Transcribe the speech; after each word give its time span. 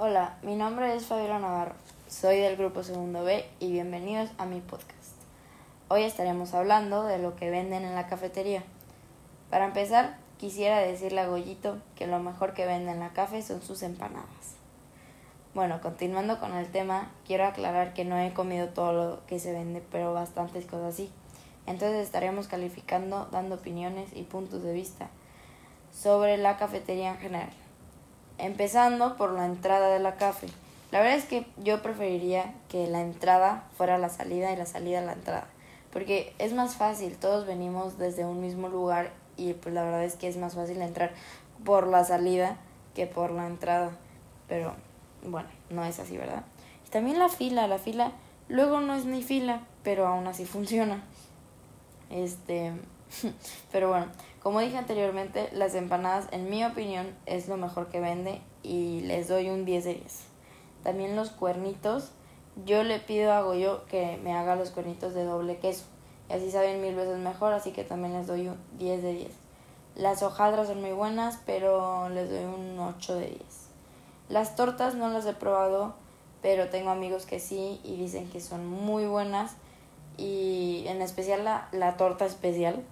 Hola, 0.00 0.38
mi 0.42 0.54
nombre 0.54 0.94
es 0.94 1.06
Fabiola 1.06 1.40
Navarro, 1.40 1.74
soy 2.06 2.36
del 2.36 2.56
grupo 2.56 2.84
Segundo 2.84 3.24
B 3.24 3.44
y 3.58 3.72
bienvenidos 3.72 4.30
a 4.38 4.46
mi 4.46 4.60
podcast. 4.60 5.16
Hoy 5.88 6.04
estaremos 6.04 6.54
hablando 6.54 7.02
de 7.02 7.18
lo 7.18 7.34
que 7.34 7.50
venden 7.50 7.84
en 7.84 7.96
la 7.96 8.06
cafetería. 8.06 8.62
Para 9.50 9.64
empezar, 9.64 10.16
quisiera 10.36 10.78
decirle 10.78 11.22
a 11.22 11.26
Goyito 11.26 11.78
que 11.96 12.06
lo 12.06 12.20
mejor 12.20 12.54
que 12.54 12.64
vende 12.64 12.92
en 12.92 13.00
la 13.00 13.12
café 13.12 13.42
son 13.42 13.60
sus 13.60 13.82
empanadas. 13.82 14.54
Bueno, 15.52 15.80
continuando 15.80 16.38
con 16.38 16.54
el 16.54 16.70
tema, 16.70 17.10
quiero 17.26 17.46
aclarar 17.46 17.92
que 17.92 18.04
no 18.04 18.16
he 18.20 18.32
comido 18.32 18.68
todo 18.68 18.92
lo 18.92 19.26
que 19.26 19.40
se 19.40 19.52
vende, 19.52 19.82
pero 19.90 20.14
bastantes 20.14 20.64
cosas 20.66 20.94
sí. 20.94 21.10
Entonces 21.66 22.06
estaremos 22.06 22.46
calificando, 22.46 23.26
dando 23.32 23.56
opiniones 23.56 24.10
y 24.14 24.22
puntos 24.22 24.62
de 24.62 24.74
vista 24.74 25.08
sobre 25.92 26.36
la 26.36 26.56
cafetería 26.56 27.10
en 27.10 27.18
general. 27.18 27.67
Empezando 28.38 29.16
por 29.16 29.32
la 29.32 29.44
entrada 29.44 29.90
de 29.90 29.98
la 29.98 30.16
café. 30.16 30.46
La 30.90 31.00
verdad 31.00 31.16
es 31.16 31.24
que 31.24 31.46
yo 31.62 31.82
preferiría 31.82 32.54
que 32.68 32.86
la 32.86 33.00
entrada 33.00 33.64
fuera 33.76 33.98
la 33.98 34.08
salida 34.08 34.52
y 34.52 34.56
la 34.56 34.64
salida 34.64 35.00
la 35.02 35.12
entrada. 35.12 35.46
Porque 35.92 36.34
es 36.38 36.52
más 36.52 36.76
fácil, 36.76 37.16
todos 37.16 37.46
venimos 37.46 37.98
desde 37.98 38.24
un 38.24 38.40
mismo 38.40 38.68
lugar 38.68 39.10
y 39.36 39.52
pues 39.54 39.74
la 39.74 39.82
verdad 39.82 40.04
es 40.04 40.16
que 40.16 40.28
es 40.28 40.36
más 40.36 40.54
fácil 40.54 40.80
entrar 40.80 41.12
por 41.64 41.86
la 41.86 42.04
salida 42.04 42.56
que 42.94 43.06
por 43.06 43.30
la 43.30 43.46
entrada. 43.46 43.90
Pero 44.48 44.74
bueno, 45.24 45.48
no 45.70 45.84
es 45.84 45.98
así, 45.98 46.16
¿verdad? 46.16 46.44
Y 46.86 46.90
también 46.90 47.18
la 47.18 47.28
fila, 47.28 47.66
la 47.66 47.78
fila 47.78 48.12
luego 48.48 48.80
no 48.80 48.94
es 48.94 49.04
ni 49.04 49.22
fila, 49.22 49.60
pero 49.82 50.06
aún 50.06 50.26
así 50.26 50.44
funciona. 50.44 51.02
Este, 52.10 52.72
pero 53.72 53.88
bueno, 53.88 54.06
como 54.42 54.60
dije 54.60 54.76
anteriormente, 54.76 55.48
las 55.52 55.74
empanadas, 55.74 56.26
en 56.30 56.48
mi 56.48 56.64
opinión, 56.64 57.14
es 57.26 57.48
lo 57.48 57.56
mejor 57.56 57.88
que 57.88 58.00
vende 58.00 58.40
y 58.62 59.00
les 59.00 59.28
doy 59.28 59.50
un 59.50 59.64
10 59.64 59.84
de 59.84 59.94
10. 59.94 60.24
También 60.82 61.16
los 61.16 61.30
cuernitos, 61.30 62.10
yo 62.64 62.82
le 62.82 62.98
pido 62.98 63.32
a 63.32 63.42
Goyo 63.42 63.84
que 63.86 64.18
me 64.22 64.32
haga 64.32 64.56
los 64.56 64.70
cuernitos 64.70 65.14
de 65.14 65.24
doble 65.24 65.58
queso. 65.58 65.84
Y 66.28 66.34
así 66.34 66.50
saben 66.50 66.80
mil 66.80 66.94
veces 66.94 67.18
mejor, 67.18 67.52
así 67.52 67.72
que 67.72 67.84
también 67.84 68.14
les 68.14 68.26
doy 68.26 68.48
un 68.48 68.56
10 68.78 69.02
de 69.02 69.12
10. 69.12 69.28
Las 69.96 70.22
hojadras 70.22 70.68
son 70.68 70.80
muy 70.80 70.92
buenas, 70.92 71.38
pero 71.44 72.08
les 72.08 72.30
doy 72.30 72.44
un 72.44 72.78
8 72.78 73.14
de 73.16 73.26
10. 73.26 73.40
Las 74.28 74.54
tortas 74.54 74.94
no 74.94 75.08
las 75.08 75.26
he 75.26 75.32
probado, 75.32 75.94
pero 76.42 76.68
tengo 76.68 76.90
amigos 76.90 77.26
que 77.26 77.40
sí 77.40 77.80
y 77.82 77.96
dicen 77.96 78.28
que 78.30 78.40
son 78.40 78.66
muy 78.66 79.06
buenas. 79.06 79.56
Y 80.16 80.84
en 80.86 81.02
especial 81.02 81.44
la, 81.44 81.68
la 81.72 81.96
torta 81.96 82.26
especial 82.26 82.84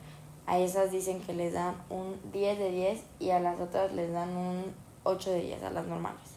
a 0.47 0.59
esas 0.59 0.91
dicen 0.91 1.21
que 1.21 1.33
les 1.33 1.53
dan 1.53 1.75
un 1.91 2.19
10 2.33 2.59
de 2.59 2.71
10 2.71 3.03
y 3.19 3.31
a 3.31 3.41
las 3.41 3.61
otras 3.61 3.93
les 3.93 4.13
dan 4.13 4.37
un 4.37 4.75
8 5.03 5.31
de 5.31 5.41
10, 5.41 5.63
a 5.65 5.71
las 5.71 5.87
normales. 5.87 6.37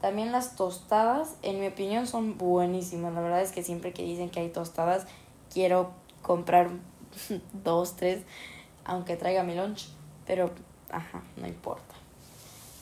También 0.00 0.32
las 0.32 0.56
tostadas, 0.56 1.36
en 1.40 1.60
mi 1.60 1.66
opinión, 1.66 2.06
son 2.06 2.36
buenísimas. 2.36 3.14
La 3.14 3.22
verdad 3.22 3.40
es 3.40 3.52
que 3.52 3.62
siempre 3.62 3.94
que 3.94 4.02
dicen 4.02 4.28
que 4.28 4.40
hay 4.40 4.50
tostadas, 4.50 5.06
quiero 5.50 5.92
comprar 6.20 6.68
dos, 7.64 7.96
tres, 7.96 8.22
aunque 8.84 9.16
traiga 9.16 9.42
mi 9.42 9.54
lunch. 9.54 9.88
Pero, 10.26 10.50
ajá, 10.90 11.22
no 11.36 11.46
importa. 11.46 11.94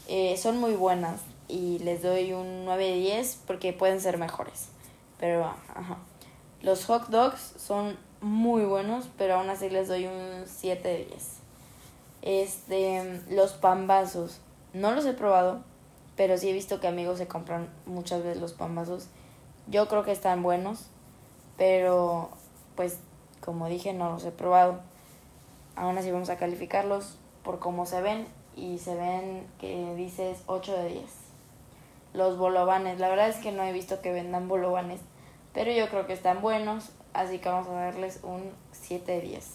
Eh, 0.08 0.36
son 0.36 0.58
muy 0.58 0.74
buenas 0.74 1.20
y 1.46 1.78
les 1.80 2.02
doy 2.02 2.32
un 2.32 2.64
9 2.64 2.84
de 2.84 2.96
10 2.96 3.42
porque 3.46 3.72
pueden 3.72 4.00
ser 4.00 4.18
mejores. 4.18 4.70
Pero, 5.20 5.44
ajá. 5.44 5.98
Los 6.60 6.84
hot 6.86 7.08
dogs 7.08 7.54
son 7.56 7.96
muy 8.22 8.64
buenos, 8.64 9.10
pero 9.18 9.34
aún 9.34 9.50
así 9.50 9.68
les 9.68 9.88
doy 9.88 10.06
un 10.06 10.44
7 10.46 10.88
de 10.88 11.04
10. 11.04 11.38
Este, 12.22 13.20
los 13.30 13.52
pambazos, 13.52 14.40
no 14.72 14.92
los 14.92 15.04
he 15.04 15.12
probado, 15.12 15.60
pero 16.16 16.38
sí 16.38 16.48
he 16.48 16.52
visto 16.52 16.80
que 16.80 16.86
amigos 16.86 17.18
se 17.18 17.26
compran 17.26 17.68
muchas 17.84 18.22
veces 18.22 18.40
los 18.40 18.52
pambazos. 18.52 19.08
Yo 19.66 19.88
creo 19.88 20.04
que 20.04 20.12
están 20.12 20.42
buenos, 20.42 20.86
pero 21.56 22.30
pues 22.76 22.98
como 23.40 23.68
dije 23.68 23.92
no 23.92 24.10
los 24.10 24.24
he 24.24 24.30
probado. 24.30 24.80
Aún 25.74 25.98
así 25.98 26.10
vamos 26.10 26.30
a 26.30 26.36
calificarlos 26.36 27.16
por 27.42 27.58
cómo 27.58 27.86
se 27.86 28.00
ven 28.00 28.26
y 28.54 28.78
se 28.78 28.94
ven 28.94 29.46
que 29.58 29.94
dices 29.96 30.42
8 30.46 30.76
de 30.76 30.88
10. 30.88 31.04
Los 32.14 32.38
bolovanes, 32.38 33.00
la 33.00 33.08
verdad 33.08 33.28
es 33.28 33.36
que 33.36 33.52
no 33.52 33.64
he 33.64 33.72
visto 33.72 34.00
que 34.00 34.12
vendan 34.12 34.48
bolovanes, 34.48 35.00
pero 35.52 35.72
yo 35.72 35.88
creo 35.88 36.06
que 36.06 36.12
están 36.12 36.40
buenos. 36.40 36.92
Así 37.14 37.38
que 37.38 37.48
vamos 37.48 37.68
a 37.68 37.72
darles 37.72 38.20
un 38.22 38.50
7 38.72 39.12
de 39.12 39.20
10. 39.20 39.46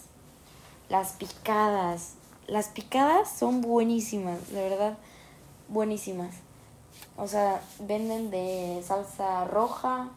Las 0.89 1.13
picadas. 1.13 2.13
Las 2.45 2.67
picadas 2.67 3.29
son 3.29 3.61
buenísimas, 3.61 4.51
de 4.51 4.69
verdad, 4.69 4.97
buenísimas. 5.67 6.35
O 7.17 7.27
sea, 7.27 7.61
venden 7.79 8.29
de 8.29 8.81
salsa 8.85 9.45
roja, 9.45 10.09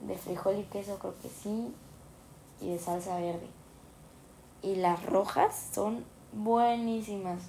de 0.00 0.16
frijol 0.16 0.58
y 0.58 0.64
queso, 0.64 0.98
creo 0.98 1.14
que 1.22 1.28
sí, 1.28 1.72
y 2.60 2.70
de 2.70 2.78
salsa 2.78 3.20
verde. 3.20 3.46
Y 4.62 4.76
las 4.76 5.04
rojas 5.04 5.70
son 5.72 6.04
buenísimas. 6.32 7.42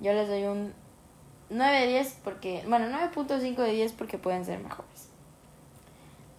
Yo 0.00 0.12
les 0.12 0.28
doy 0.28 0.44
un 0.44 0.72
9 1.50 1.80
de 1.80 1.86
10 1.88 2.18
porque, 2.24 2.64
bueno, 2.66 2.86
9.5 2.86 3.56
de 3.56 3.72
10 3.72 3.92
porque 3.92 4.16
pueden 4.16 4.44
ser 4.44 4.60
mejores 4.60 5.11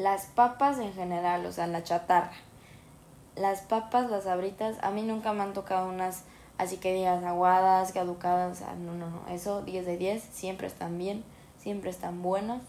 las 0.03 0.25
papas 0.25 0.79
en 0.79 0.93
general, 0.93 1.45
o 1.45 1.51
sea, 1.53 1.65
la 1.65 1.81
chatarra. 1.81 2.33
Las 3.37 3.61
papas, 3.61 4.11
las 4.11 4.27
abritas, 4.27 4.75
a 4.81 4.91
mí 4.91 5.01
nunca 5.01 5.31
me 5.31 5.43
han 5.43 5.53
tocado 5.53 5.87
unas 5.87 6.25
así 6.57 6.75
que 6.75 6.93
digas 6.93 7.23
aguadas, 7.23 7.93
caducadas, 7.93 8.61
no, 8.79 8.93
no, 8.93 9.09
no, 9.09 9.27
eso 9.29 9.61
10 9.61 9.85
de 9.85 9.97
10, 9.97 10.21
siempre 10.21 10.67
están 10.67 10.97
bien, 10.97 11.23
siempre 11.57 11.89
están 11.89 12.21
buenas. 12.21 12.61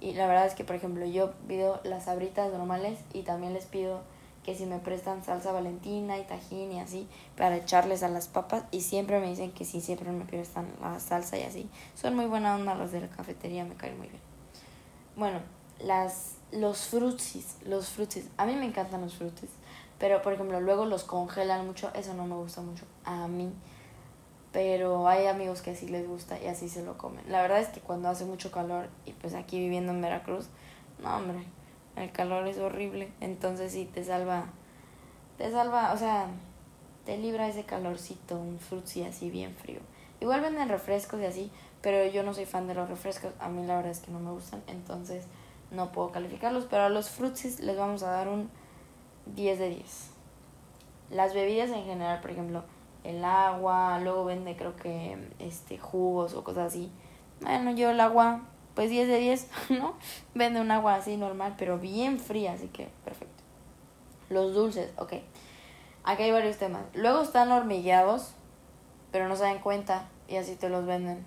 Y 0.00 0.14
la 0.14 0.28
verdad 0.28 0.46
es 0.46 0.54
que, 0.54 0.62
por 0.62 0.76
ejemplo, 0.76 1.04
yo 1.04 1.32
pido 1.48 1.80
las 1.82 2.06
abritas 2.06 2.52
normales 2.52 3.00
y 3.12 3.22
también 3.22 3.54
les 3.54 3.66
pido 3.66 4.00
que 4.44 4.54
si 4.54 4.64
me 4.64 4.78
prestan 4.78 5.24
salsa 5.24 5.50
valentina 5.50 6.18
y 6.18 6.24
tajín 6.24 6.72
y 6.72 6.80
así 6.80 7.08
para 7.36 7.56
echarles 7.56 8.04
a 8.04 8.08
las 8.08 8.28
papas 8.28 8.64
y 8.70 8.82
siempre 8.82 9.18
me 9.18 9.28
dicen 9.28 9.50
que 9.50 9.64
sí, 9.64 9.80
siempre 9.80 10.12
me 10.12 10.24
prestan 10.24 10.68
la 10.80 11.00
salsa 11.00 11.38
y 11.38 11.42
así. 11.42 11.68
Son 11.96 12.14
muy 12.14 12.26
buenas 12.26 12.60
ondas 12.60 12.78
las 12.78 12.92
de 12.92 13.00
la 13.00 13.08
cafetería, 13.08 13.64
me 13.64 13.74
caen 13.74 13.98
muy 13.98 14.08
bien. 14.08 14.22
Bueno, 15.16 15.40
las 15.78 16.36
los 16.52 16.86
frutsis, 16.86 17.56
los 17.64 17.88
frutsis. 17.88 18.28
A 18.36 18.46
mí 18.46 18.54
me 18.54 18.66
encantan 18.66 19.00
los 19.00 19.14
frutsis, 19.14 19.50
pero 19.98 20.22
por 20.22 20.32
ejemplo, 20.32 20.60
luego 20.60 20.86
los 20.86 21.04
congelan 21.04 21.66
mucho, 21.66 21.90
eso 21.94 22.14
no 22.14 22.26
me 22.26 22.36
gusta 22.36 22.60
mucho 22.60 22.84
a 23.04 23.26
mí. 23.28 23.52
Pero 24.52 25.08
hay 25.08 25.26
amigos 25.26 25.62
que 25.62 25.74
sí 25.74 25.88
les 25.88 26.06
gusta 26.06 26.40
y 26.40 26.46
así 26.46 26.68
se 26.68 26.84
lo 26.84 26.98
comen. 26.98 27.24
La 27.28 27.40
verdad 27.40 27.60
es 27.60 27.68
que 27.68 27.80
cuando 27.80 28.08
hace 28.08 28.26
mucho 28.26 28.50
calor 28.50 28.88
y 29.06 29.12
pues 29.12 29.34
aquí 29.34 29.58
viviendo 29.58 29.92
en 29.92 30.02
Veracruz, 30.02 30.46
no 31.02 31.16
hombre, 31.16 31.46
el 31.96 32.12
calor 32.12 32.46
es 32.46 32.58
horrible, 32.58 33.10
entonces 33.20 33.72
sí 33.72 33.90
te 33.92 34.04
salva 34.04 34.46
te 35.42 35.50
salva, 35.50 35.92
o 35.92 35.96
sea, 35.96 36.28
te 37.04 37.18
libra 37.18 37.48
ese 37.48 37.64
calorcito, 37.64 38.38
un 38.38 38.58
frutzi 38.58 39.02
así 39.02 39.30
bien 39.30 39.54
frío. 39.54 39.80
Igual 40.20 40.40
venden 40.40 40.68
refrescos 40.68 41.20
y 41.20 41.24
así, 41.24 41.50
pero 41.80 42.06
yo 42.06 42.22
no 42.22 42.32
soy 42.32 42.46
fan 42.46 42.68
de 42.68 42.74
los 42.74 42.88
refrescos, 42.88 43.32
a 43.40 43.48
mí 43.48 43.66
la 43.66 43.76
verdad 43.76 43.90
es 43.90 44.00
que 44.00 44.12
no 44.12 44.20
me 44.20 44.30
gustan, 44.30 44.62
entonces 44.68 45.24
no 45.72 45.90
puedo 45.90 46.12
calificarlos, 46.12 46.66
pero 46.66 46.84
a 46.84 46.88
los 46.88 47.10
frutsis 47.10 47.60
les 47.60 47.76
vamos 47.76 48.02
a 48.02 48.10
dar 48.10 48.28
un 48.28 48.50
10 49.26 49.58
de 49.58 49.68
10. 49.70 50.10
Las 51.10 51.34
bebidas 51.34 51.70
en 51.70 51.84
general, 51.84 52.20
por 52.20 52.30
ejemplo, 52.30 52.64
el 53.04 53.24
agua, 53.24 53.98
luego 54.00 54.24
vende 54.24 54.56
creo 54.56 54.76
que 54.76 55.18
este 55.38 55.78
jugos 55.78 56.34
o 56.34 56.44
cosas 56.44 56.68
así. 56.68 56.90
Bueno, 57.40 57.72
yo 57.72 57.90
el 57.90 58.00
agua, 58.00 58.42
pues 58.74 58.90
10 58.90 59.08
de 59.08 59.18
10, 59.18 59.50
¿no? 59.70 59.94
Vende 60.34 60.60
un 60.60 60.70
agua 60.70 60.94
así 60.94 61.16
normal, 61.16 61.54
pero 61.58 61.78
bien 61.78 62.18
fría, 62.18 62.52
así 62.52 62.68
que 62.68 62.88
perfecto. 63.04 63.42
Los 64.28 64.54
dulces, 64.54 64.92
ok. 64.96 65.14
Aquí 66.04 66.22
hay 66.24 66.32
varios 66.32 66.56
temas. 66.56 66.82
Luego 66.94 67.22
están 67.22 67.50
hormillados, 67.52 68.34
pero 69.10 69.28
no 69.28 69.36
se 69.36 69.44
dan 69.44 69.60
cuenta 69.60 70.08
y 70.28 70.36
así 70.36 70.56
te 70.56 70.68
los 70.68 70.86
venden. 70.86 71.24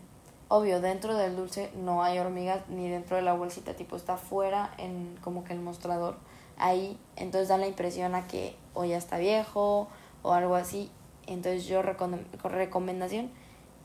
Obvio, 0.47 0.79
dentro 0.79 1.15
del 1.15 1.35
dulce 1.35 1.71
no 1.75 2.03
hay 2.03 2.19
hormigas 2.19 2.67
ni 2.69 2.87
dentro 2.89 3.15
de 3.15 3.23
la 3.23 3.33
bolsita, 3.33 3.75
tipo 3.75 3.95
está 3.95 4.17
fuera 4.17 4.73
en 4.77 5.17
como 5.23 5.43
que 5.43 5.53
el 5.53 5.59
mostrador 5.59 6.17
ahí, 6.57 6.99
entonces 7.15 7.47
da 7.47 7.57
la 7.57 7.67
impresión 7.67 8.13
a 8.13 8.27
que 8.27 8.55
o 8.73 8.85
ya 8.85 8.97
está 8.97 9.17
viejo 9.17 9.87
o 10.21 10.33
algo 10.33 10.55
así. 10.55 10.91
Entonces 11.27 11.65
yo 11.65 11.81
recomendación, 11.81 13.31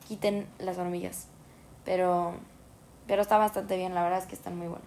quiten 0.07 0.47
las 0.59 0.77
hormigas. 0.77 1.29
Pero 1.87 2.35
pero 3.11 3.23
está 3.23 3.39
bastante 3.39 3.77
bien, 3.77 3.93
la 3.93 4.05
verdad 4.05 4.21
es 4.21 4.27
que 4.27 4.37
están 4.37 4.57
muy 4.57 4.69
buenos. 4.69 4.87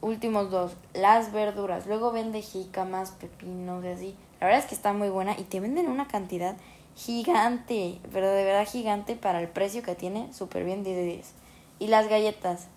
Últimos 0.00 0.52
dos, 0.52 0.76
las 0.92 1.32
verduras. 1.32 1.84
Luego 1.88 2.12
vende 2.12 2.42
jícamas, 2.42 3.10
pepinos 3.10 3.84
y 3.84 3.88
así. 3.88 4.16
La 4.40 4.46
verdad 4.46 4.62
es 4.62 4.68
que 4.68 4.76
está 4.76 4.92
muy 4.92 5.08
buena 5.08 5.36
y 5.36 5.42
te 5.42 5.58
venden 5.58 5.88
una 5.88 6.06
cantidad 6.06 6.54
gigante, 6.96 8.00
pero 8.12 8.30
de 8.30 8.44
verdad 8.44 8.66
gigante 8.66 9.16
para 9.16 9.40
el 9.40 9.48
precio 9.48 9.82
que 9.82 9.94
tiene, 9.94 10.32
súper 10.32 10.64
bien 10.64 10.84
10 10.84 10.96
de 10.96 11.04
10. 11.04 11.32
Y 11.80 11.88
las 11.88 12.08
galletas, 12.08 12.68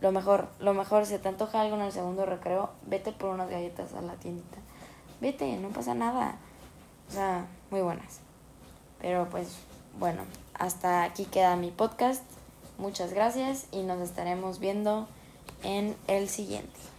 lo 0.00 0.12
mejor, 0.12 0.48
lo 0.58 0.74
mejor, 0.74 1.06
si 1.06 1.18
te 1.18 1.28
antoja 1.28 1.60
algo 1.60 1.76
en 1.76 1.82
el 1.82 1.92
segundo 1.92 2.26
recreo, 2.26 2.70
vete 2.86 3.12
por 3.12 3.30
unas 3.30 3.48
galletas 3.48 3.94
a 3.94 4.02
la 4.02 4.14
tiendita. 4.14 4.58
Vete, 5.20 5.56
no 5.56 5.68
pasa 5.68 5.94
nada. 5.94 6.36
O 7.08 7.12
sea, 7.12 7.46
muy 7.70 7.80
buenas. 7.80 8.20
Pero 9.00 9.28
pues, 9.30 9.58
bueno, 9.98 10.22
hasta 10.54 11.04
aquí 11.04 11.24
queda 11.24 11.56
mi 11.56 11.70
podcast. 11.70 12.24
muchas 12.78 13.12
gracias 13.12 13.66
y 13.70 13.82
nos 13.82 14.00
estaremos 14.00 14.58
viendo 14.58 15.06
en 15.62 15.94
el 16.08 16.28
siguiente. 16.28 16.91